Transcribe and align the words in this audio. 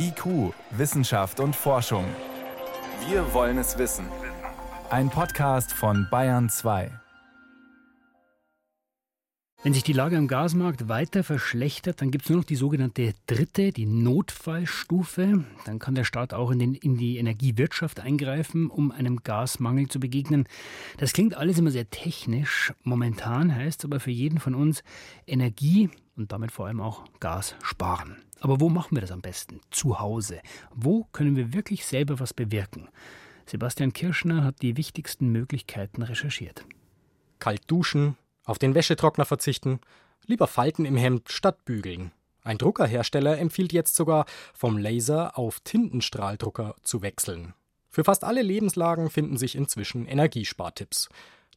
IQ, 0.00 0.54
Wissenschaft 0.70 1.40
und 1.40 1.56
Forschung. 1.56 2.04
Wir 3.08 3.34
wollen 3.34 3.58
es 3.58 3.78
wissen. 3.78 4.06
Ein 4.90 5.10
Podcast 5.10 5.72
von 5.72 6.06
Bayern 6.08 6.48
2. 6.48 6.92
Wenn 9.64 9.74
sich 9.74 9.82
die 9.82 9.92
Lage 9.92 10.16
am 10.16 10.28
Gasmarkt 10.28 10.88
weiter 10.88 11.24
verschlechtert, 11.24 12.00
dann 12.00 12.12
gibt 12.12 12.24
es 12.24 12.30
nur 12.30 12.38
noch 12.38 12.44
die 12.44 12.54
sogenannte 12.54 13.12
dritte, 13.26 13.72
die 13.72 13.86
Notfallstufe. 13.86 15.44
Dann 15.64 15.78
kann 15.80 15.96
der 15.96 16.04
Staat 16.04 16.32
auch 16.32 16.52
in, 16.52 16.60
den, 16.60 16.74
in, 16.74 16.96
die 16.96 17.18
Energiewirtschaft 17.18 17.98
eingreifen, 17.98 18.70
um 18.70 18.92
einem 18.92 19.24
Gasmangel 19.24 19.88
zu 19.88 19.98
begegnen. 19.98 20.46
Das 20.98 21.12
klingt 21.12 21.34
alles 21.34 21.58
immer 21.58 21.72
sehr 21.72 21.90
technisch. 21.90 22.72
Momentan 22.84 23.52
heißt 23.52 23.80
es 23.80 23.84
aber 23.84 23.98
für 23.98 24.12
jeden 24.12 24.38
von 24.38 24.54
uns 24.54 24.84
Energie 25.26 25.90
und 26.16 26.30
damit 26.30 26.52
vor 26.52 26.68
allem 26.68 26.80
auch 26.80 27.04
Gas 27.18 27.56
sparen. 27.64 28.16
Aber 28.40 28.60
wo 28.60 28.68
machen 28.68 28.96
wir 28.96 29.00
das 29.00 29.10
am 29.10 29.20
besten? 29.20 29.60
Zu 29.70 29.98
Hause. 29.98 30.40
Wo 30.74 31.04
können 31.12 31.36
wir 31.36 31.52
wirklich 31.52 31.86
selber 31.86 32.20
was 32.20 32.34
bewirken? 32.34 32.88
Sebastian 33.46 33.92
Kirschner 33.92 34.44
hat 34.44 34.62
die 34.62 34.76
wichtigsten 34.76 35.28
Möglichkeiten 35.28 36.02
recherchiert. 36.02 36.64
Kalt 37.38 37.62
duschen, 37.66 38.16
auf 38.44 38.58
den 38.58 38.74
Wäschetrockner 38.74 39.24
verzichten, 39.24 39.80
lieber 40.26 40.46
Falten 40.46 40.84
im 40.84 40.96
Hemd 40.96 41.30
statt 41.30 41.64
bügeln. 41.64 42.12
Ein 42.42 42.58
Druckerhersteller 42.58 43.38
empfiehlt 43.38 43.72
jetzt 43.72 43.94
sogar, 43.94 44.26
vom 44.54 44.78
Laser 44.78 45.38
auf 45.38 45.60
Tintenstrahldrucker 45.60 46.76
zu 46.82 47.02
wechseln. 47.02 47.54
Für 47.90 48.04
fast 48.04 48.24
alle 48.24 48.42
Lebenslagen 48.42 49.10
finden 49.10 49.36
sich 49.36 49.54
inzwischen 49.54 50.06
Energiespartipps. 50.06 51.08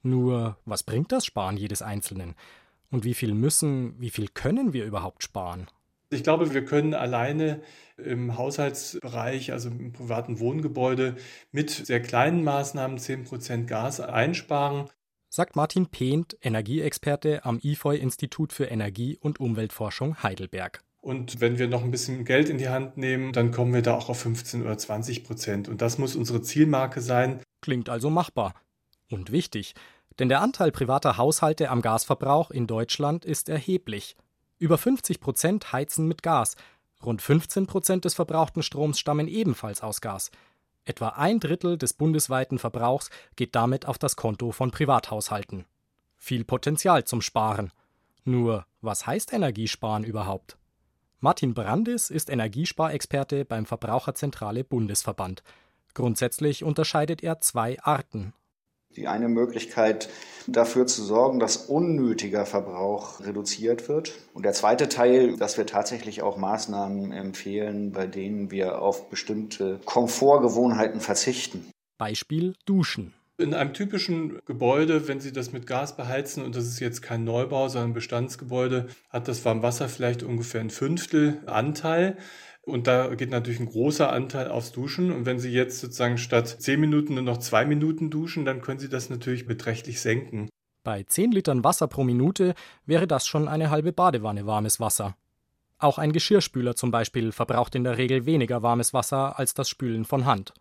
Nur, 0.02 0.58
was 0.66 0.84
bringt 0.84 1.12
das 1.12 1.26
Sparen 1.26 1.58
jedes 1.58 1.82
Einzelnen? 1.82 2.36
Und 2.90 3.06
wie 3.06 3.14
viel 3.14 3.34
müssen, 3.34 4.00
wie 4.00 4.10
viel 4.10 4.28
können 4.28 4.74
wir 4.74 4.86
überhaupt 4.86 5.24
sparen? 5.24 5.68
Ich 6.14 6.24
glaube, 6.24 6.54
wir 6.54 6.66
können 6.66 6.94
alleine 6.94 7.62
im 7.96 8.38
Haushaltsbereich, 8.38 9.54
also 9.54 9.70
im 9.70 9.94
privaten 9.94 10.40
Wohngebäude, 10.40 11.16
mit 11.52 11.70
sehr 11.70 12.02
kleinen 12.02 12.44
Maßnahmen 12.44 12.98
10% 12.98 13.66
Gas 13.66 14.02
einsparen. 14.02 14.90
Sagt 15.30 15.56
Martin 15.56 15.88
Pehnt, 15.88 16.38
Energieexperte 16.42 17.46
am 17.46 17.60
IFOI-Institut 17.64 18.52
für 18.52 18.66
Energie- 18.66 19.18
und 19.22 19.40
Umweltforschung 19.40 20.22
Heidelberg. 20.22 20.84
Und 21.00 21.40
wenn 21.40 21.58
wir 21.58 21.70
noch 21.70 21.82
ein 21.82 21.92
bisschen 21.92 22.26
Geld 22.26 22.50
in 22.50 22.58
die 22.58 22.68
Hand 22.68 22.98
nehmen, 22.98 23.32
dann 23.32 23.52
kommen 23.52 23.74
wir 23.74 23.82
da 23.82 23.96
auch 23.96 24.10
auf 24.10 24.20
15 24.20 24.62
oder 24.64 24.78
20 24.78 25.24
Prozent. 25.24 25.70
Und 25.70 25.82
das 25.82 25.98
muss 25.98 26.18
unsere 26.18 26.42
Zielmarke 26.42 27.00
sein. 27.00 27.42
Klingt 27.62 27.88
also 27.88 28.10
machbar. 28.10 28.54
Und 29.10 29.32
wichtig, 29.32 29.76
denn 30.20 30.28
der 30.28 30.42
Anteil 30.42 30.74
privater 30.74 31.16
Haushalte 31.16 31.70
am 31.70 31.82
Gasverbrauch 31.82 32.52
in 32.52 32.68
Deutschland 32.68 33.24
ist 33.24 33.48
erheblich. 33.48 34.18
Über 34.62 34.78
50 34.78 35.22
Prozent 35.22 35.74
heizen 35.74 36.08
mit 36.08 36.22
Gas. 36.22 36.56
Rund 37.04 37.24
15 37.24 37.66
Prozent 37.66 38.06
des 38.06 38.14
verbrauchten 38.14 38.62
Stroms 38.62 39.00
stammen 39.00 39.28
ebenfalls 39.28 39.82
aus 39.82 40.02
Gas. 40.02 40.30
Etwa 40.86 41.08
ein 41.08 41.40
Drittel 41.40 41.80
des 41.80 41.94
bundesweiten 41.94 42.60
Verbrauchs 42.60 43.10
geht 43.36 43.56
damit 43.56 43.88
auf 43.88 43.98
das 43.98 44.16
Konto 44.16 44.52
von 44.52 44.70
Privathaushalten. 44.70 45.66
Viel 46.16 46.44
Potenzial 46.44 47.06
zum 47.06 47.24
Sparen. 47.24 47.72
Nur, 48.24 48.68
was 48.82 49.08
heißt 49.08 49.34
Energiesparen 49.34 50.04
überhaupt? 50.04 50.60
Martin 51.22 51.56
Brandis 51.56 52.12
ist 52.12 52.30
Energiesparexperte 52.30 53.46
beim 53.46 53.66
Verbraucherzentrale 53.66 54.64
Bundesverband. 54.64 55.42
Grundsätzlich 55.96 56.64
unterscheidet 56.64 57.24
er 57.24 57.42
zwei 57.42 57.82
Arten 57.82 58.36
die 58.96 59.08
eine 59.08 59.30
Möglichkeit, 59.30 60.10
dafür 60.48 60.88
zu 60.88 61.04
sorgen, 61.04 61.40
dass 61.40 61.58
unnötiger 61.58 62.46
Verbrauch 62.46 63.20
reduziert 63.22 63.88
wird. 63.88 64.14
Und 64.34 64.44
der 64.44 64.54
zweite 64.54 64.90
Teil, 64.90 65.38
dass 65.38 65.58
wir 65.58 65.66
tatsächlich 65.66 66.22
auch 66.22 66.38
Maßnahmen 66.38 67.12
empfehlen, 67.12 67.92
bei 67.92 68.08
denen 68.08 68.52
wir 68.52 68.82
auf 68.82 69.10
bestimmte 69.10 69.80
Komfortgewohnheiten 69.86 71.00
verzichten. 71.00 71.70
Beispiel 71.98 72.56
Duschen. 72.66 73.14
In 73.38 73.54
einem 73.56 73.74
typischen 73.74 74.40
Gebäude, 74.46 75.08
wenn 75.08 75.20
Sie 75.20 75.32
das 75.32 75.52
mit 75.52 75.66
Gas 75.66 75.96
beheizen, 75.96 76.44
und 76.44 76.56
das 76.56 76.68
ist 76.68 76.80
jetzt 76.80 77.02
kein 77.02 77.24
Neubau, 77.24 77.68
sondern 77.70 77.92
ein 77.92 77.94
Bestandsgebäude, 77.94 78.88
hat 79.10 79.28
das 79.28 79.44
Warmwasser 79.46 79.90
vielleicht 79.90 80.22
ungefähr 80.22 80.62
ein 80.62 80.70
Fünftel 80.70 81.40
Anteil. 81.48 82.18
Und 82.64 82.88
da 82.88 83.14
geht 83.16 83.32
natürlich 83.32 83.60
ein 83.60 83.66
großer 83.66 84.12
Anteil 84.12 84.50
aufs 84.50 84.72
Duschen. 84.72 85.12
Und 85.12 85.26
wenn 85.26 85.40
Sie 85.40 85.52
jetzt 85.52 85.80
sozusagen 85.80 86.18
statt 86.18 86.48
zehn 86.48 86.80
Minuten 86.80 87.16
nur 87.16 87.24
noch 87.24 87.38
zwei 87.38 87.66
Minuten 87.66 88.10
duschen, 88.10 88.46
dann 88.46 88.62
können 88.62 88.80
Sie 88.80 88.90
das 88.90 89.10
natürlich 89.10 89.48
beträchtlich 89.48 90.00
senken. 90.00 90.50
Bei 90.84 91.04
10 91.04 91.32
Litern 91.32 91.64
Wasser 91.64 91.88
pro 91.88 92.04
Minute 92.04 92.56
wäre 92.86 93.06
das 93.06 93.28
schon 93.28 93.48
eine 93.48 93.70
halbe 93.70 93.94
Badewanne 93.94 94.48
warmes 94.48 94.80
Wasser. 94.80 95.16
Auch 95.78 96.00
ein 96.00 96.12
Geschirrspüler 96.12 96.76
zum 96.76 96.90
Beispiel 96.90 97.32
verbraucht 97.32 97.76
in 97.76 97.84
der 97.84 97.98
Regel 97.98 98.26
weniger 98.26 98.64
warmes 98.64 98.94
Wasser 98.94 99.38
als 99.38 99.54
das 99.54 99.70
Spülen 99.70 100.06
von 100.06 100.26
Hand. 100.26 100.54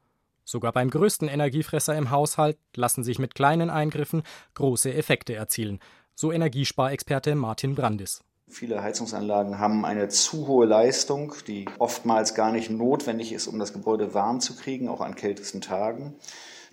Sogar 0.44 0.72
beim 0.72 0.91
größten 0.91 1.28
Energiefresser 1.28 1.97
im 1.97 2.10
Haushalt 2.10 2.59
lassen 2.75 3.05
sich 3.05 3.19
mit 3.19 3.34
kleinen 3.34 3.71
Eingriffen 3.71 4.22
große 4.55 4.93
Effekte 4.93 5.34
erzielen, 5.34 5.78
so 6.15 6.33
Energiesparexperte 6.33 7.34
Martin 7.34 7.75
Brandis. 7.75 8.22
Viele 8.50 8.83
Heizungsanlagen 8.83 9.61
haben 9.61 9.84
eine 9.84 10.09
zu 10.09 10.49
hohe 10.49 10.66
Leistung, 10.66 11.34
die 11.47 11.66
oftmals 11.78 12.34
gar 12.34 12.50
nicht 12.50 12.69
notwendig 12.69 13.33
ist, 13.33 13.47
um 13.47 13.61
das 13.61 13.72
Gebäude 13.72 14.12
warm 14.12 14.41
zu 14.41 14.56
kriegen, 14.56 14.88
auch 14.88 15.00
an 15.00 15.15
kältesten 15.15 15.61
Tagen. 15.61 16.16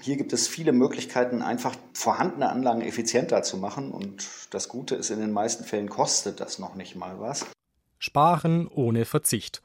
Hier 0.01 0.17
gibt 0.17 0.33
es 0.33 0.47
viele 0.47 0.73
Möglichkeiten, 0.73 1.43
einfach 1.43 1.75
vorhandene 1.93 2.49
Anlagen 2.49 2.81
effizienter 2.81 3.43
zu 3.43 3.57
machen. 3.57 3.91
Und 3.91 4.27
das 4.49 4.69
Gute 4.69 4.95
ist, 4.95 5.11
in 5.11 5.19
den 5.19 5.31
meisten 5.31 5.63
Fällen 5.63 5.87
kostet 5.87 6.39
das 6.39 6.57
noch 6.57 6.73
nicht 6.73 6.95
mal 6.95 7.19
was. 7.19 7.45
Sparen 7.99 8.67
ohne 8.67 9.05
Verzicht. 9.05 9.61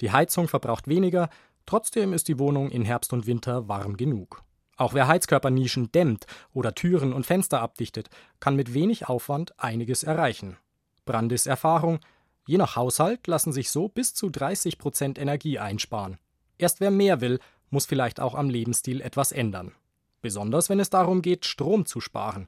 Die 0.00 0.12
Heizung 0.12 0.46
verbraucht 0.46 0.86
weniger, 0.86 1.30
trotzdem 1.66 2.12
ist 2.12 2.28
die 2.28 2.38
Wohnung 2.38 2.70
in 2.70 2.84
Herbst 2.84 3.12
und 3.12 3.26
Winter 3.26 3.68
warm 3.68 3.96
genug. 3.96 4.42
Auch 4.76 4.94
wer 4.94 5.08
Heizkörpernischen 5.08 5.90
dämmt 5.90 6.26
oder 6.52 6.74
Türen 6.74 7.12
und 7.12 7.26
Fenster 7.26 7.60
abdichtet, 7.60 8.08
kann 8.38 8.54
mit 8.54 8.72
wenig 8.72 9.08
Aufwand 9.08 9.58
einiges 9.58 10.04
erreichen. 10.04 10.56
Brandis 11.06 11.46
Erfahrung, 11.46 12.00
je 12.46 12.58
nach 12.58 12.76
Haushalt 12.76 13.26
lassen 13.26 13.52
sich 13.52 13.70
so 13.70 13.88
bis 13.88 14.12
zu 14.12 14.28
30 14.28 14.76
Prozent 14.76 15.18
Energie 15.18 15.58
einsparen. 15.58 16.18
Erst 16.58 16.80
wer 16.80 16.90
mehr 16.90 17.22
will, 17.22 17.38
muss 17.70 17.86
vielleicht 17.86 18.20
auch 18.20 18.34
am 18.34 18.50
Lebensstil 18.50 19.00
etwas 19.00 19.32
ändern. 19.32 19.72
Besonders 20.20 20.68
wenn 20.68 20.80
es 20.80 20.90
darum 20.90 21.22
geht, 21.22 21.46
Strom 21.46 21.86
zu 21.86 22.00
sparen, 22.00 22.46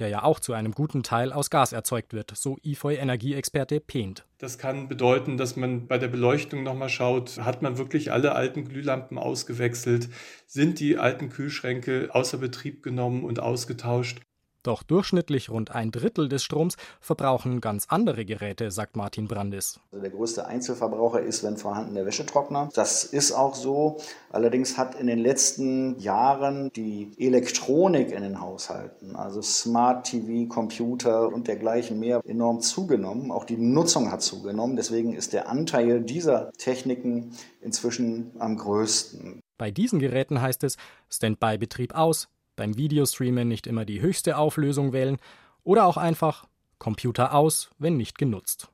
der 0.00 0.08
ja 0.08 0.22
auch 0.24 0.40
zu 0.40 0.52
einem 0.52 0.72
guten 0.72 1.02
Teil 1.02 1.32
aus 1.32 1.50
Gas 1.50 1.72
erzeugt 1.72 2.12
wird, 2.12 2.32
so 2.34 2.56
IFOI-Energieexperte 2.62 3.80
Pehnt. 3.80 4.26
Das 4.38 4.58
kann 4.58 4.88
bedeuten, 4.88 5.36
dass 5.36 5.56
man 5.56 5.86
bei 5.86 5.98
der 5.98 6.08
Beleuchtung 6.08 6.62
nochmal 6.62 6.88
schaut, 6.88 7.38
hat 7.38 7.62
man 7.62 7.78
wirklich 7.78 8.10
alle 8.10 8.32
alten 8.32 8.64
Glühlampen 8.64 9.18
ausgewechselt, 9.18 10.08
sind 10.46 10.80
die 10.80 10.96
alten 10.96 11.28
Kühlschränke 11.28 12.08
außer 12.12 12.38
Betrieb 12.38 12.82
genommen 12.82 13.24
und 13.24 13.40
ausgetauscht. 13.40 14.20
Doch 14.62 14.82
durchschnittlich 14.82 15.48
rund 15.48 15.70
ein 15.70 15.90
Drittel 15.90 16.28
des 16.28 16.42
Stroms 16.42 16.76
verbrauchen 17.00 17.62
ganz 17.62 17.86
andere 17.88 18.26
Geräte, 18.26 18.70
sagt 18.70 18.94
Martin 18.94 19.26
Brandis. 19.26 19.80
Also 19.90 20.02
der 20.02 20.10
größte 20.10 20.46
Einzelverbraucher 20.46 21.20
ist, 21.20 21.42
wenn 21.42 21.56
vorhanden, 21.56 21.94
der 21.94 22.04
Wäschetrockner. 22.04 22.68
Das 22.74 23.04
ist 23.04 23.32
auch 23.32 23.54
so. 23.54 23.96
Allerdings 24.30 24.76
hat 24.76 24.94
in 24.94 25.06
den 25.06 25.18
letzten 25.18 25.98
Jahren 25.98 26.70
die 26.72 27.10
Elektronik 27.16 28.12
in 28.12 28.22
den 28.22 28.40
Haushalten, 28.40 29.16
also 29.16 29.40
Smart 29.40 30.06
TV, 30.06 30.46
Computer 30.52 31.28
und 31.28 31.48
dergleichen 31.48 31.98
mehr, 31.98 32.20
enorm 32.26 32.60
zugenommen. 32.60 33.32
Auch 33.32 33.44
die 33.44 33.56
Nutzung 33.56 34.12
hat 34.12 34.20
zugenommen. 34.20 34.76
Deswegen 34.76 35.14
ist 35.14 35.32
der 35.32 35.48
Anteil 35.48 36.02
dieser 36.02 36.52
Techniken 36.58 37.32
inzwischen 37.62 38.32
am 38.38 38.58
größten. 38.58 39.40
Bei 39.56 39.70
diesen 39.70 40.00
Geräten 40.00 40.40
heißt 40.40 40.64
es 40.64 40.76
Standby-Betrieb 41.08 41.94
aus, 41.94 42.28
beim 42.60 42.76
Videostreamen 42.76 43.48
nicht 43.48 43.66
immer 43.66 43.86
die 43.86 44.02
höchste 44.02 44.36
Auflösung 44.36 44.92
wählen 44.92 45.16
oder 45.64 45.86
auch 45.86 45.96
einfach 45.96 46.46
Computer 46.76 47.34
aus, 47.34 47.70
wenn 47.78 47.96
nicht 47.96 48.18
genutzt. 48.18 48.68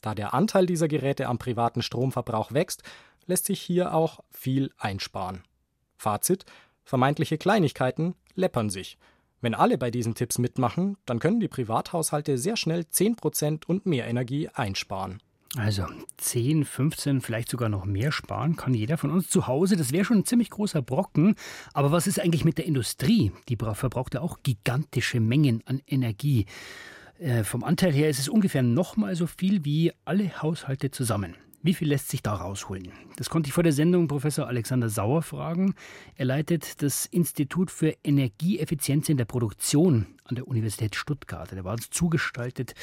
Da 0.00 0.16
der 0.16 0.34
Anteil 0.34 0.66
dieser 0.66 0.88
Geräte 0.88 1.28
am 1.28 1.38
privaten 1.38 1.82
Stromverbrauch 1.82 2.50
wächst, 2.50 2.82
lässt 3.26 3.46
sich 3.46 3.60
hier 3.60 3.94
auch 3.94 4.24
viel 4.32 4.72
einsparen. 4.76 5.44
Fazit: 5.96 6.46
Vermeintliche 6.82 7.38
Kleinigkeiten 7.38 8.16
läppern 8.34 8.70
sich. 8.70 8.98
Wenn 9.40 9.54
alle 9.54 9.78
bei 9.78 9.92
diesen 9.92 10.16
Tipps 10.16 10.38
mitmachen, 10.38 10.96
dann 11.06 11.20
können 11.20 11.38
die 11.38 11.46
Privathaushalte 11.46 12.38
sehr 12.38 12.56
schnell 12.56 12.86
10% 12.92 13.66
und 13.66 13.86
mehr 13.86 14.08
Energie 14.08 14.48
einsparen. 14.48 15.22
Also 15.56 15.86
10, 16.18 16.64
15, 16.66 17.20
vielleicht 17.22 17.48
sogar 17.48 17.70
noch 17.70 17.86
mehr 17.86 18.12
sparen 18.12 18.56
kann 18.56 18.74
jeder 18.74 18.98
von 18.98 19.10
uns 19.10 19.30
zu 19.30 19.46
Hause. 19.46 19.76
Das 19.76 19.92
wäre 19.92 20.04
schon 20.04 20.18
ein 20.18 20.26
ziemlich 20.26 20.50
großer 20.50 20.82
Brocken. 20.82 21.36
Aber 21.72 21.90
was 21.90 22.06
ist 22.06 22.20
eigentlich 22.20 22.44
mit 22.44 22.58
der 22.58 22.66
Industrie? 22.66 23.32
Die 23.48 23.56
verbraucht 23.56 24.14
ja 24.14 24.20
auch 24.20 24.38
gigantische 24.42 25.20
Mengen 25.20 25.62
an 25.64 25.80
Energie. 25.86 26.44
Äh, 27.18 27.44
vom 27.44 27.64
Anteil 27.64 27.92
her 27.92 28.10
ist 28.10 28.18
es 28.18 28.28
ungefähr 28.28 28.62
nochmal 28.62 29.16
so 29.16 29.26
viel 29.26 29.64
wie 29.64 29.92
alle 30.04 30.42
Haushalte 30.42 30.90
zusammen. 30.90 31.34
Wie 31.60 31.74
viel 31.74 31.88
lässt 31.88 32.08
sich 32.08 32.22
da 32.22 32.34
rausholen? 32.34 32.92
Das 33.16 33.30
konnte 33.30 33.48
ich 33.48 33.52
vor 33.52 33.64
der 33.64 33.72
Sendung 33.72 34.06
Professor 34.06 34.46
Alexander 34.46 34.88
Sauer 34.88 35.22
fragen. 35.22 35.74
Er 36.14 36.26
leitet 36.26 36.82
das 36.82 37.04
Institut 37.06 37.72
für 37.72 37.96
Energieeffizienz 38.04 39.08
in 39.08 39.16
der 39.16 39.24
Produktion 39.24 40.06
an 40.22 40.36
der 40.36 40.46
Universität 40.46 40.94
Stuttgart. 40.94 41.50
Der 41.50 41.64
war 41.64 41.72
uns 41.72 41.90
zugestaltet 41.90 42.74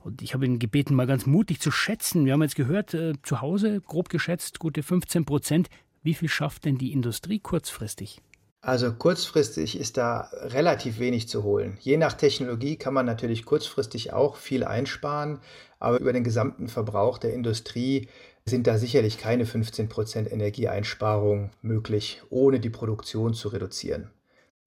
und 0.00 0.20
ich 0.20 0.34
habe 0.34 0.44
ihn 0.44 0.58
gebeten, 0.58 0.94
mal 0.94 1.06
ganz 1.06 1.24
mutig 1.24 1.60
zu 1.60 1.70
schätzen. 1.70 2.26
Wir 2.26 2.34
haben 2.34 2.42
jetzt 2.42 2.56
gehört, 2.56 2.92
äh, 2.92 3.14
zu 3.22 3.40
Hause 3.40 3.80
grob 3.80 4.10
geschätzt 4.10 4.58
gute 4.58 4.82
15 4.82 5.24
Prozent. 5.24 5.68
Wie 6.02 6.14
viel 6.14 6.28
schafft 6.28 6.66
denn 6.66 6.76
die 6.76 6.92
Industrie 6.92 7.38
kurzfristig? 7.38 8.20
Also 8.62 8.92
kurzfristig 8.92 9.78
ist 9.78 9.96
da 9.96 10.28
relativ 10.32 10.98
wenig 10.98 11.28
zu 11.28 11.44
holen. 11.44 11.78
Je 11.80 11.96
nach 11.96 12.12
Technologie 12.12 12.76
kann 12.76 12.92
man 12.92 13.06
natürlich 13.06 13.46
kurzfristig 13.46 14.12
auch 14.12 14.36
viel 14.36 14.64
einsparen, 14.64 15.40
aber 15.78 15.98
über 15.98 16.12
den 16.12 16.24
gesamten 16.24 16.68
Verbrauch 16.68 17.16
der 17.16 17.32
Industrie 17.32 18.08
sind 18.44 18.66
da 18.66 18.76
sicherlich 18.76 19.16
keine 19.16 19.44
15% 19.46 20.30
Energieeinsparung 20.30 21.50
möglich, 21.62 22.22
ohne 22.28 22.60
die 22.60 22.68
Produktion 22.68 23.32
zu 23.32 23.48
reduzieren. 23.48 24.10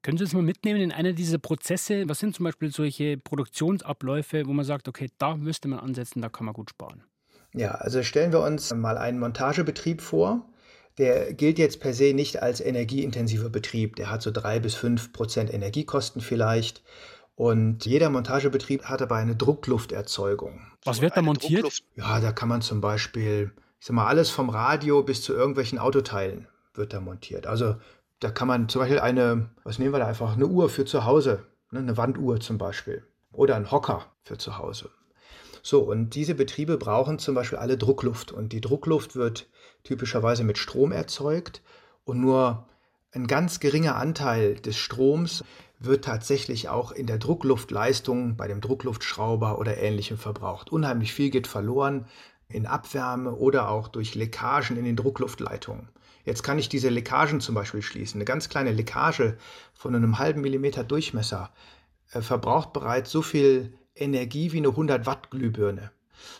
Können 0.01 0.17
Sie 0.17 0.23
uns 0.23 0.33
mal 0.33 0.41
mitnehmen 0.41 0.81
in 0.81 0.91
einer 0.91 1.13
dieser 1.13 1.37
Prozesse? 1.37 2.09
Was 2.09 2.19
sind 2.19 2.35
zum 2.35 2.45
Beispiel 2.45 2.71
solche 2.71 3.17
Produktionsabläufe, 3.17 4.47
wo 4.47 4.53
man 4.53 4.65
sagt, 4.65 4.87
okay, 4.87 5.09
da 5.17 5.37
müsste 5.37 5.67
man 5.67 5.79
ansetzen, 5.79 6.21
da 6.21 6.29
kann 6.29 6.45
man 6.45 6.53
gut 6.53 6.71
sparen? 6.71 7.03
Ja, 7.53 7.75
also 7.75 8.01
stellen 8.01 8.31
wir 8.31 8.41
uns 8.41 8.73
mal 8.73 8.97
einen 8.97 9.19
Montagebetrieb 9.19 10.01
vor 10.01 10.49
der 10.97 11.33
gilt 11.33 11.57
jetzt 11.57 11.79
per 11.79 11.93
se 11.93 12.13
nicht 12.13 12.41
als 12.41 12.61
energieintensiver 12.61 13.49
Betrieb. 13.49 13.95
Der 13.95 14.09
hat 14.09 14.21
so 14.21 14.31
drei 14.31 14.59
bis 14.59 14.75
fünf 14.75 15.11
Prozent 15.13 15.53
Energiekosten 15.53 16.21
vielleicht. 16.21 16.81
Und 17.35 17.85
jeder 17.85 18.09
Montagebetrieb 18.09 18.85
hat 18.85 19.01
aber 19.01 19.15
eine 19.15 19.35
Drucklufterzeugung. 19.35 20.61
Was 20.85 21.01
wird 21.01 21.17
da 21.17 21.21
montiert? 21.21 21.83
Ja, 21.95 22.19
da 22.19 22.31
kann 22.31 22.49
man 22.49 22.61
zum 22.61 22.79
Beispiel, 22.79 23.51
ich 23.79 23.87
sag 23.87 23.95
mal, 23.95 24.05
alles 24.05 24.29
vom 24.29 24.49
Radio 24.49 25.01
bis 25.01 25.23
zu 25.23 25.33
irgendwelchen 25.33 25.79
Autoteilen 25.79 26.47
wird 26.75 26.93
da 26.93 26.99
montiert. 26.99 27.47
Also 27.47 27.75
da 28.19 28.29
kann 28.29 28.47
man 28.47 28.69
zum 28.69 28.81
Beispiel 28.81 28.99
eine, 28.99 29.49
was 29.63 29.79
nehmen 29.79 29.93
wir 29.93 29.99
da 29.99 30.07
einfach, 30.07 30.33
eine 30.33 30.45
Uhr 30.45 30.69
für 30.69 30.85
zu 30.85 31.05
Hause, 31.05 31.45
ne, 31.71 31.79
eine 31.79 31.97
Wanduhr 31.97 32.39
zum 32.39 32.57
Beispiel. 32.57 33.03
Oder 33.31 33.55
ein 33.55 33.71
Hocker 33.71 34.05
für 34.23 34.37
zu 34.37 34.59
Hause. 34.59 34.89
So, 35.65 35.79
und 35.79 36.13
diese 36.13 36.35
Betriebe 36.35 36.77
brauchen 36.77 37.19
zum 37.19 37.35
Beispiel 37.35 37.57
alle 37.57 37.77
Druckluft. 37.77 38.33
Und 38.33 38.51
die 38.51 38.61
Druckluft 38.61 39.15
wird 39.15 39.47
typischerweise 39.83 40.43
mit 40.43 40.57
Strom 40.57 40.91
erzeugt 40.91 41.61
und 42.03 42.19
nur 42.19 42.67
ein 43.11 43.27
ganz 43.27 43.59
geringer 43.59 43.95
Anteil 43.95 44.55
des 44.55 44.77
Stroms 44.77 45.43
wird 45.79 46.03
tatsächlich 46.03 46.67
auch 46.69 46.91
in 46.91 47.07
der 47.07 47.17
Druckluftleistung 47.17 48.35
bei 48.35 48.47
dem 48.47 48.59
Druckluftschrauber 48.59 49.57
oder 49.57 49.77
ähnlichem 49.77 50.17
verbraucht. 50.17 50.71
Unheimlich 50.71 51.13
viel 51.13 51.29
geht 51.29 51.47
verloren 51.47 52.07
in 52.49 52.65
Abwärme 52.65 53.33
oder 53.33 53.69
auch 53.69 53.87
durch 53.87 54.15
Leckagen 54.15 54.77
in 54.77 54.85
den 54.85 54.95
Druckluftleitungen. 54.95 55.89
Jetzt 56.25 56.43
kann 56.43 56.59
ich 56.59 56.69
diese 56.69 56.89
Leckagen 56.89 57.39
zum 57.39 57.55
Beispiel 57.55 57.81
schließen. 57.81 58.17
Eine 58.17 58.25
ganz 58.25 58.49
kleine 58.49 58.71
Leckage 58.71 59.37
von 59.73 59.95
einem 59.95 60.19
halben 60.19 60.41
Millimeter 60.41 60.83
Durchmesser 60.83 61.51
äh, 62.11 62.21
verbraucht 62.21 62.73
bereits 62.73 63.11
so 63.11 63.21
viel 63.21 63.73
Energie 63.95 64.51
wie 64.51 64.57
eine 64.57 64.69
100 64.69 65.05
Watt 65.05 65.31
Glühbirne. 65.31 65.91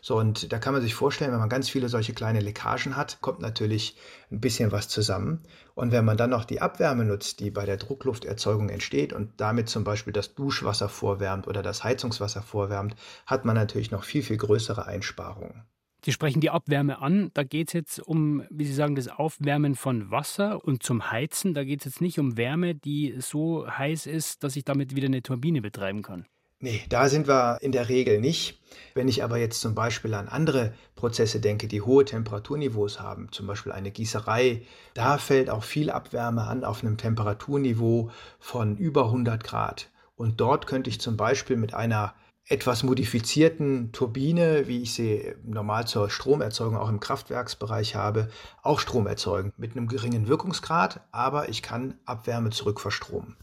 So, 0.02 0.18
und 0.18 0.52
da 0.52 0.60
kann 0.60 0.74
man 0.74 0.82
sich 0.82 0.96
vorstellen, 0.96 1.32
wenn 1.32 1.40
man 1.40 1.50
ganz 1.50 1.70
viele 1.70 1.90
solche 1.90 2.14
kleine 2.14 2.40
Leckagen 2.40 2.96
hat, 2.96 3.20
kommt 3.22 3.40
natürlich 3.40 3.98
ein 4.32 4.40
bisschen 4.40 4.72
was 4.72 4.88
zusammen. 4.88 5.42
Und 5.76 5.92
wenn 5.92 6.06
man 6.06 6.18
dann 6.18 6.30
noch 6.30 6.46
die 6.46 6.62
Abwärme 6.62 7.06
nutzt, 7.06 7.40
die 7.40 7.52
bei 7.52 7.66
der 7.66 7.78
Drucklufterzeugung 7.78 8.70
entsteht 8.70 9.14
und 9.14 9.32
damit 9.38 9.70
zum 9.70 9.84
Beispiel 9.84 10.14
das 10.14 10.36
Duschwasser 10.36 10.90
vorwärmt 10.90 11.48
oder 11.48 11.64
das 11.64 11.84
Heizungswasser 11.84 12.42
vorwärmt, 12.42 12.96
hat 13.26 13.46
man 13.46 13.56
natürlich 13.56 13.92
noch 13.92 14.04
viel, 14.04 14.24
viel 14.24 14.38
größere 14.38 14.86
Einsparungen. 14.86 15.64
Sie 16.06 16.12
sprechen 16.12 16.42
die 16.42 16.50
Abwärme 16.50 17.02
an. 17.02 17.32
Da 17.34 17.44
geht 17.44 17.70
es 17.70 17.74
jetzt 17.74 18.00
um, 18.00 18.44
wie 18.50 18.66
Sie 18.66 18.74
sagen, 18.74 18.96
das 18.96 19.08
Aufwärmen 19.08 19.76
von 19.76 20.12
Wasser 20.12 20.64
und 20.64 20.84
zum 20.84 21.12
Heizen. 21.12 21.54
Da 21.54 21.64
geht 21.64 21.80
es 21.80 21.86
jetzt 21.86 22.02
nicht 22.02 22.20
um 22.20 22.36
Wärme, 22.36 22.76
die 22.76 23.16
so 23.20 23.66
heiß 23.66 24.06
ist, 24.08 24.44
dass 24.44 24.58
ich 24.58 24.66
damit 24.66 24.96
wieder 24.98 25.08
eine 25.08 25.22
Turbine 25.22 25.62
betreiben 25.62 26.02
kann. 26.02 26.26
Nee, 26.64 26.82
da 26.88 27.10
sind 27.10 27.28
wir 27.28 27.58
in 27.60 27.74
der 27.74 27.90
Regel 27.90 28.22
nicht. 28.22 28.58
Wenn 28.94 29.10
ich 29.10 29.22
aber 29.22 29.36
jetzt 29.36 29.60
zum 29.60 29.76
Beispiel 29.76 30.14
an 30.14 30.30
andere 30.30 30.74
Prozesse 30.96 31.42
denke, 31.42 31.68
die 31.68 31.82
hohe 31.82 32.06
Temperaturniveaus 32.06 33.02
haben, 33.02 33.30
zum 33.34 33.48
Beispiel 33.48 33.74
eine 33.74 33.92
Gießerei, 33.92 34.62
da 34.94 35.18
fällt 35.18 35.50
auch 35.50 35.66
viel 35.66 35.90
Abwärme 35.90 36.44
an 36.44 36.64
auf 36.64 36.82
einem 36.82 36.96
Temperaturniveau 36.96 38.12
von 38.40 38.78
über 38.78 39.08
100 39.08 39.44
Grad. 39.44 39.92
Und 40.16 40.40
dort 40.40 40.66
könnte 40.66 40.90
ich 40.90 41.02
zum 41.02 41.18
Beispiel 41.18 41.58
mit 41.58 41.74
einer 41.74 42.14
etwas 42.48 42.84
modifizierten 42.84 43.92
Turbine, 43.92 44.66
wie 44.66 44.84
ich 44.84 44.94
sie 44.94 45.36
normal 45.44 45.86
zur 45.86 46.10
Stromerzeugung 46.10 46.78
auch 46.78 46.88
im 46.88 47.02
Kraftwerksbereich 47.02 47.96
habe, 47.96 48.30
auch 48.62 48.80
Strom 48.80 49.06
erzeugen. 49.06 49.52
Mit 49.58 49.76
einem 49.76 49.90
geringen 49.90 50.30
Wirkungsgrad, 50.30 51.02
aber 51.12 51.50
ich 51.50 51.62
kann 51.62 51.96
Abwärme 52.06 52.52
zurückverstromen. 52.52 53.36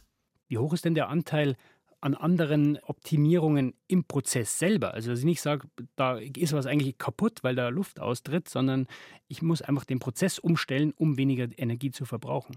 Wie 0.49 0.57
hoch 0.57 0.73
ist 0.73 0.87
denn 0.87 0.95
der 0.95 1.11
Anteil 1.11 1.59
an 2.01 2.15
anderen 2.15 2.79
Optimierungen 2.85 3.75
im 3.87 4.05
Prozess 4.05 4.59
selber. 4.59 4.95
Also, 4.95 5.11
dass 5.11 5.21
ich 5.21 5.25
nicht 5.25 5.43
sage, 5.43 5.69
da 5.97 6.17
ist 6.17 6.53
was 6.53 6.67
eigentlich 6.67 6.99
kaputt, 6.99 7.41
weil 7.43 7.55
da 7.55 7.69
Luft 7.69 8.01
austritt, 8.01 8.49
sondern 8.49 8.87
ich 9.29 9.43
muss 9.43 9.63
einfach 9.63 9.85
den 9.85 9.99
Prozess 9.99 10.39
umstellen, 10.39 10.93
um 10.97 11.17
weniger 11.17 11.49
Energie 11.57 11.91
zu 11.91 12.05
verbrauchen. 12.05 12.57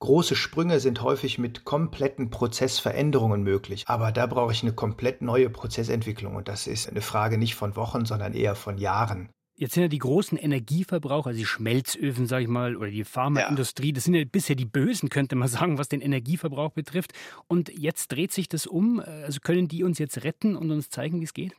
Große 0.00 0.34
Sprünge 0.34 0.80
sind 0.80 1.02
häufig 1.02 1.38
mit 1.38 1.64
kompletten 1.64 2.30
Prozessveränderungen 2.30 3.42
möglich, 3.42 3.84
aber 3.86 4.12
da 4.12 4.26
brauche 4.26 4.52
ich 4.52 4.62
eine 4.62 4.72
komplett 4.72 5.20
neue 5.20 5.50
Prozessentwicklung 5.50 6.36
und 6.36 6.48
das 6.48 6.66
ist 6.66 6.88
eine 6.88 7.02
Frage 7.02 7.36
nicht 7.36 7.54
von 7.54 7.76
Wochen, 7.76 8.06
sondern 8.06 8.32
eher 8.32 8.54
von 8.54 8.78
Jahren. 8.78 9.28
Jetzt 9.60 9.74
sind 9.74 9.82
ja 9.82 9.88
die 9.88 9.98
großen 9.98 10.38
Energieverbraucher, 10.38 11.26
also 11.26 11.38
die 11.38 11.44
Schmelzöfen, 11.44 12.26
sage 12.26 12.44
ich 12.44 12.48
mal, 12.48 12.78
oder 12.78 12.90
die 12.90 13.04
Pharmaindustrie, 13.04 13.88
ja. 13.88 13.92
das 13.92 14.04
sind 14.04 14.14
ja 14.14 14.24
bisher 14.24 14.56
die 14.56 14.64
Bösen, 14.64 15.10
könnte 15.10 15.36
man 15.36 15.48
sagen, 15.48 15.76
was 15.76 15.90
den 15.90 16.00
Energieverbrauch 16.00 16.70
betrifft. 16.70 17.12
Und 17.46 17.68
jetzt 17.68 18.10
dreht 18.10 18.32
sich 18.32 18.48
das 18.48 18.66
um. 18.66 19.00
Also 19.00 19.40
können 19.40 19.68
die 19.68 19.84
uns 19.84 19.98
jetzt 19.98 20.24
retten 20.24 20.56
und 20.56 20.70
uns 20.70 20.88
zeigen, 20.88 21.20
wie 21.20 21.24
es 21.24 21.34
geht? 21.34 21.52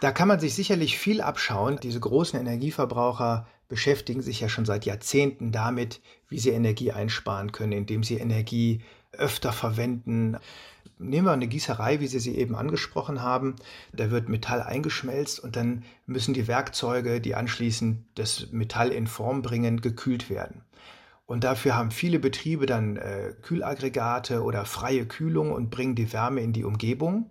Da 0.00 0.12
kann 0.12 0.28
man 0.28 0.40
sich 0.40 0.54
sicherlich 0.54 0.98
viel 0.98 1.22
abschauen. 1.22 1.78
Diese 1.82 2.00
großen 2.00 2.38
Energieverbraucher 2.38 3.48
beschäftigen 3.66 4.20
sich 4.20 4.40
ja 4.40 4.50
schon 4.50 4.66
seit 4.66 4.84
Jahrzehnten 4.84 5.50
damit, 5.50 6.02
wie 6.28 6.38
sie 6.38 6.50
Energie 6.50 6.92
einsparen 6.92 7.52
können, 7.52 7.72
indem 7.72 8.02
sie 8.02 8.18
Energie 8.18 8.82
öfter 9.12 9.54
verwenden. 9.54 10.36
Nehmen 10.98 11.26
wir 11.26 11.32
eine 11.32 11.46
Gießerei, 11.46 12.00
wie 12.00 12.08
Sie 12.08 12.18
sie 12.18 12.36
eben 12.36 12.56
angesprochen 12.56 13.22
haben. 13.22 13.56
Da 13.92 14.10
wird 14.10 14.28
Metall 14.28 14.62
eingeschmelzt 14.62 15.38
und 15.38 15.54
dann 15.54 15.84
müssen 16.06 16.34
die 16.34 16.48
Werkzeuge, 16.48 17.20
die 17.20 17.34
anschließend 17.34 18.04
das 18.16 18.48
Metall 18.50 18.90
in 18.90 19.06
Form 19.06 19.42
bringen, 19.42 19.80
gekühlt 19.80 20.28
werden. 20.28 20.62
Und 21.26 21.44
dafür 21.44 21.76
haben 21.76 21.90
viele 21.90 22.18
Betriebe 22.18 22.66
dann 22.66 22.96
äh, 22.96 23.34
Kühlaggregate 23.42 24.42
oder 24.42 24.64
freie 24.64 25.06
Kühlung 25.06 25.52
und 25.52 25.70
bringen 25.70 25.94
die 25.94 26.12
Wärme 26.12 26.40
in 26.40 26.52
die 26.52 26.64
Umgebung. 26.64 27.30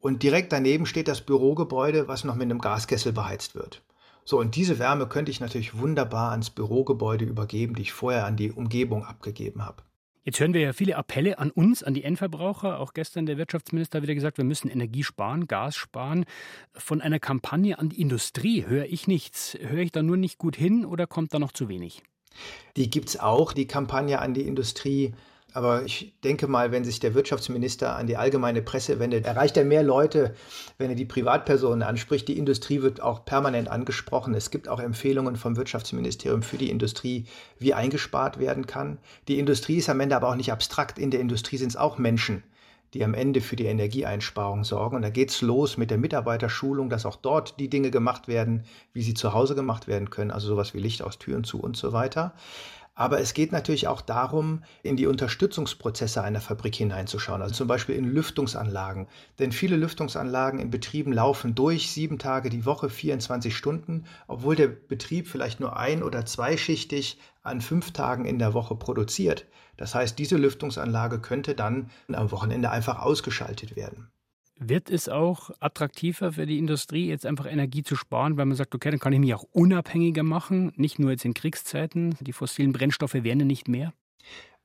Und 0.00 0.22
direkt 0.22 0.52
daneben 0.52 0.86
steht 0.86 1.08
das 1.08 1.22
Bürogebäude, 1.22 2.06
was 2.06 2.24
noch 2.24 2.34
mit 2.34 2.44
einem 2.44 2.60
Gaskessel 2.60 3.12
beheizt 3.12 3.54
wird. 3.54 3.82
So, 4.24 4.38
und 4.38 4.54
diese 4.54 4.78
Wärme 4.78 5.08
könnte 5.08 5.30
ich 5.30 5.40
natürlich 5.40 5.78
wunderbar 5.78 6.30
ans 6.32 6.50
Bürogebäude 6.50 7.24
übergeben, 7.24 7.74
die 7.74 7.82
ich 7.82 7.92
vorher 7.92 8.26
an 8.26 8.36
die 8.36 8.52
Umgebung 8.52 9.04
abgegeben 9.04 9.64
habe. 9.64 9.82
Jetzt 10.24 10.40
hören 10.40 10.52
wir 10.52 10.60
ja 10.60 10.72
viele 10.72 10.96
Appelle 10.96 11.38
an 11.38 11.50
uns, 11.50 11.82
an 11.82 11.94
die 11.94 12.04
Endverbraucher. 12.04 12.80
Auch 12.80 12.92
gestern 12.92 13.26
der 13.26 13.38
Wirtschaftsminister 13.38 14.02
wieder 14.02 14.14
gesagt, 14.14 14.36
wir 14.36 14.44
müssen 14.44 14.68
Energie 14.68 15.04
sparen, 15.04 15.46
Gas 15.46 15.76
sparen. 15.76 16.24
Von 16.72 17.00
einer 17.00 17.18
Kampagne 17.18 17.78
an 17.78 17.88
die 17.88 18.00
Industrie 18.00 18.66
höre 18.66 18.86
ich 18.86 19.06
nichts. 19.06 19.56
Höre 19.60 19.82
ich 19.82 19.92
da 19.92 20.02
nur 20.02 20.16
nicht 20.16 20.38
gut 20.38 20.56
hin 20.56 20.84
oder 20.84 21.06
kommt 21.06 21.32
da 21.32 21.38
noch 21.38 21.52
zu 21.52 21.68
wenig? 21.68 22.02
Die 22.76 22.90
gibt 22.90 23.08
es 23.08 23.18
auch, 23.18 23.52
die 23.52 23.66
Kampagne 23.66 24.20
an 24.20 24.34
die 24.34 24.42
Industrie. 24.42 25.14
Aber 25.54 25.82
ich 25.84 26.12
denke 26.22 26.46
mal, 26.46 26.72
wenn 26.72 26.84
sich 26.84 27.00
der 27.00 27.14
Wirtschaftsminister 27.14 27.96
an 27.96 28.06
die 28.06 28.18
allgemeine 28.18 28.60
Presse 28.60 28.98
wendet, 28.98 29.24
erreicht 29.24 29.56
er 29.56 29.64
mehr 29.64 29.82
Leute, 29.82 30.34
wenn 30.76 30.90
er 30.90 30.96
die 30.96 31.06
Privatpersonen 31.06 31.82
anspricht. 31.82 32.28
Die 32.28 32.36
Industrie 32.36 32.82
wird 32.82 33.00
auch 33.00 33.24
permanent 33.24 33.68
angesprochen. 33.68 34.34
Es 34.34 34.50
gibt 34.50 34.68
auch 34.68 34.78
Empfehlungen 34.78 35.36
vom 35.36 35.56
Wirtschaftsministerium 35.56 36.42
für 36.42 36.58
die 36.58 36.70
Industrie, 36.70 37.24
wie 37.58 37.72
eingespart 37.72 38.38
werden 38.38 38.66
kann. 38.66 38.98
Die 39.26 39.38
Industrie 39.38 39.78
ist 39.78 39.88
am 39.88 40.00
Ende 40.00 40.16
aber 40.16 40.28
auch 40.28 40.36
nicht 40.36 40.52
abstrakt. 40.52 40.98
In 40.98 41.10
der 41.10 41.20
Industrie 41.20 41.56
sind 41.56 41.68
es 41.68 41.76
auch 41.76 41.96
Menschen, 41.96 42.42
die 42.92 43.02
am 43.02 43.14
Ende 43.14 43.40
für 43.40 43.56
die 43.56 43.66
Energieeinsparung 43.66 44.64
sorgen. 44.64 44.96
Und 44.96 45.02
da 45.02 45.10
geht 45.10 45.30
es 45.30 45.40
los 45.40 45.78
mit 45.78 45.90
der 45.90 45.98
Mitarbeiterschulung, 45.98 46.90
dass 46.90 47.06
auch 47.06 47.16
dort 47.16 47.58
die 47.58 47.70
Dinge 47.70 47.90
gemacht 47.90 48.28
werden, 48.28 48.64
wie 48.92 49.02
sie 49.02 49.14
zu 49.14 49.32
Hause 49.32 49.54
gemacht 49.54 49.88
werden 49.88 50.10
können, 50.10 50.30
also 50.30 50.46
sowas 50.46 50.74
wie 50.74 50.78
Licht 50.78 51.02
aus 51.02 51.18
Türen 51.18 51.44
zu 51.44 51.58
und 51.58 51.76
so 51.76 51.94
weiter. 51.94 52.34
Aber 52.98 53.20
es 53.20 53.32
geht 53.32 53.52
natürlich 53.52 53.86
auch 53.86 54.00
darum, 54.00 54.64
in 54.82 54.96
die 54.96 55.06
Unterstützungsprozesse 55.06 56.20
einer 56.20 56.40
Fabrik 56.40 56.74
hineinzuschauen, 56.74 57.42
also 57.42 57.54
zum 57.54 57.68
Beispiel 57.68 57.94
in 57.94 58.04
Lüftungsanlagen. 58.04 59.06
Denn 59.38 59.52
viele 59.52 59.76
Lüftungsanlagen 59.76 60.58
in 60.58 60.70
Betrieben 60.70 61.12
laufen 61.12 61.54
durch 61.54 61.92
sieben 61.92 62.18
Tage 62.18 62.50
die 62.50 62.66
Woche, 62.66 62.90
24 62.90 63.56
Stunden, 63.56 64.06
obwohl 64.26 64.56
der 64.56 64.66
Betrieb 64.66 65.28
vielleicht 65.28 65.60
nur 65.60 65.76
ein- 65.76 66.02
oder 66.02 66.26
zweischichtig 66.26 67.20
an 67.44 67.60
fünf 67.60 67.92
Tagen 67.92 68.24
in 68.24 68.40
der 68.40 68.52
Woche 68.52 68.74
produziert. 68.74 69.46
Das 69.76 69.94
heißt, 69.94 70.18
diese 70.18 70.36
Lüftungsanlage 70.36 71.20
könnte 71.20 71.54
dann 71.54 71.92
am 72.12 72.32
Wochenende 72.32 72.70
einfach 72.70 72.98
ausgeschaltet 72.98 73.76
werden. 73.76 74.10
Wird 74.60 74.90
es 74.90 75.08
auch 75.08 75.50
attraktiver 75.60 76.32
für 76.32 76.44
die 76.44 76.58
Industrie, 76.58 77.08
jetzt 77.08 77.24
einfach 77.24 77.46
Energie 77.46 77.84
zu 77.84 77.94
sparen, 77.94 78.36
weil 78.36 78.46
man 78.46 78.56
sagt, 78.56 78.74
okay, 78.74 78.90
dann 78.90 78.98
kann 78.98 79.12
ich 79.12 79.20
mich 79.20 79.32
auch 79.32 79.44
unabhängiger 79.52 80.24
machen, 80.24 80.72
nicht 80.74 80.98
nur 80.98 81.12
jetzt 81.12 81.24
in 81.24 81.32
Kriegszeiten. 81.32 82.16
Die 82.20 82.32
fossilen 82.32 82.72
Brennstoffe 82.72 83.14
werden 83.14 83.38
ja 83.38 83.46
nicht 83.46 83.68
mehr. 83.68 83.92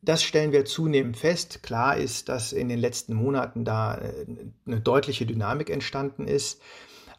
Das 0.02 0.24
stellen 0.24 0.52
wir 0.52 0.66
zunehmend 0.66 1.16
fest. 1.16 1.64
Klar 1.64 1.96
ist, 1.96 2.28
dass 2.28 2.54
in 2.54 2.70
den 2.70 2.80
letzten 2.80 3.14
Monaten 3.14 3.64
da 3.64 3.96
äh, 3.96 4.26
eine 4.66 4.82
deutliche 4.82 5.26
Dynamik 5.26 5.70
entstanden 5.70 6.28
ist. 6.28 6.62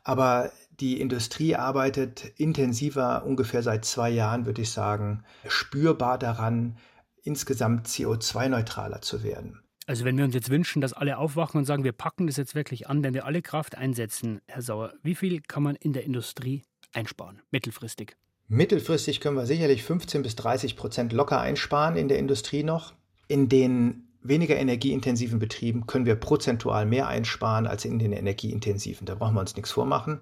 Aber 0.02 0.52
die 0.80 1.00
Industrie 1.00 1.54
arbeitet 1.54 2.24
intensiver, 2.36 3.24
ungefähr 3.24 3.62
seit 3.62 3.84
zwei 3.84 4.10
Jahren, 4.10 4.44
würde 4.44 4.62
ich 4.62 4.70
sagen, 4.70 5.24
spürbar 5.46 6.18
daran, 6.18 6.76
insgesamt 7.22 7.86
CO2-neutraler 7.86 9.00
zu 9.00 9.22
werden. 9.22 9.63
Also 9.86 10.04
wenn 10.04 10.16
wir 10.16 10.24
uns 10.24 10.34
jetzt 10.34 10.50
wünschen, 10.50 10.80
dass 10.80 10.94
alle 10.94 11.18
aufwachen 11.18 11.58
und 11.58 11.66
sagen, 11.66 11.84
wir 11.84 11.92
packen 11.92 12.26
das 12.26 12.36
jetzt 12.36 12.54
wirklich 12.54 12.88
an, 12.88 13.02
wenn 13.02 13.12
wir 13.12 13.26
alle 13.26 13.42
Kraft 13.42 13.76
einsetzen, 13.76 14.40
Herr 14.46 14.62
Sauer, 14.62 14.94
wie 15.02 15.14
viel 15.14 15.42
kann 15.42 15.62
man 15.62 15.76
in 15.76 15.92
der 15.92 16.04
Industrie 16.04 16.62
einsparen, 16.92 17.42
mittelfristig? 17.50 18.16
Mittelfristig 18.48 19.20
können 19.20 19.36
wir 19.36 19.46
sicherlich 19.46 19.82
15 19.82 20.22
bis 20.22 20.36
30 20.36 20.76
Prozent 20.76 21.12
locker 21.12 21.40
einsparen 21.40 21.96
in 21.96 22.08
der 22.08 22.18
Industrie 22.18 22.62
noch. 22.62 22.94
In 23.28 23.48
den 23.48 24.08
weniger 24.22 24.56
energieintensiven 24.56 25.38
Betrieben 25.38 25.86
können 25.86 26.06
wir 26.06 26.14
prozentual 26.14 26.86
mehr 26.86 27.08
einsparen 27.08 27.66
als 27.66 27.84
in 27.84 27.98
den 27.98 28.12
energieintensiven. 28.12 29.06
Da 29.06 29.14
brauchen 29.14 29.34
wir 29.34 29.40
uns 29.40 29.56
nichts 29.56 29.70
vormachen. 29.70 30.20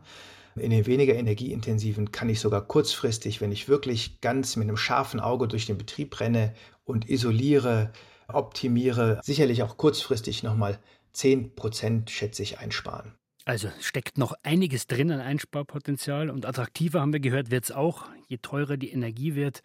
In 0.57 0.71
den 0.71 0.87
weniger 0.87 1.14
energieintensiven 1.14 2.12
kann 2.12 2.28
ich 2.28 2.40
sogar 2.40 2.66
kurzfristig, 2.66 3.40
wenn 3.40 3.52
ich 3.52 3.69
wirklich 3.69 4.21
ganz 4.21 4.57
mit 4.57 4.69
einem 4.69 4.76
scharfen 4.76 5.21
Auge 5.21 5.49
durch 5.49 5.66
den 5.66 5.78
Betrieb 5.78 6.21
renne 6.21 6.52
und 6.85 7.09
isoliere, 7.09 7.92
optimiere, 8.28 9.20
sicherlich 9.22 9.62
auch 9.62 9.76
kurzfristig 9.76 10.42
nochmal 10.42 10.78
10 11.12 11.54
Prozent, 11.54 12.10
schätze 12.10 12.42
ich, 12.42 12.58
einsparen. 12.58 13.14
Also 13.44 13.68
steckt 13.80 14.18
noch 14.18 14.34
einiges 14.44 14.86
drin 14.86 15.10
an 15.10 15.20
Einsparpotenzial 15.20 16.30
und 16.30 16.46
attraktiver 16.46 17.00
haben 17.00 17.12
wir 17.12 17.18
gehört, 17.18 17.50
wird 17.50 17.64
es 17.64 17.72
auch, 17.72 18.04
je 18.28 18.38
teurer 18.40 18.76
die 18.76 18.90
Energie 18.90 19.34
wird. 19.34 19.62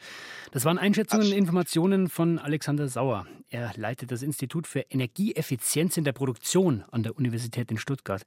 Das 0.51 0.65
waren 0.65 0.79
Einschätzungen 0.79 1.27
und 1.27 1.33
Informationen 1.33 2.09
von 2.09 2.39
Alexander 2.39 2.87
Sauer. 2.87 3.27
Er 3.49 3.71
leitet 3.75 4.11
das 4.11 4.23
Institut 4.23 4.65
für 4.65 4.79
Energieeffizienz 4.79 5.95
in 5.95 6.05
der 6.05 6.13
Produktion 6.13 6.85
an 6.89 7.03
der 7.03 7.15
Universität 7.15 7.69
in 7.69 7.77
Stuttgart. 7.77 8.23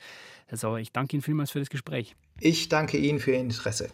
Herr 0.46 0.56
Sauer, 0.56 0.78
ich 0.78 0.92
danke 0.92 1.16
Ihnen 1.16 1.22
vielmals 1.22 1.50
für 1.50 1.58
das 1.58 1.68
Gespräch. 1.68 2.14
Ich 2.38 2.68
danke 2.68 2.98
Ihnen 2.98 3.18
für 3.18 3.32
Ihr 3.32 3.40
Interesse. 3.40 3.90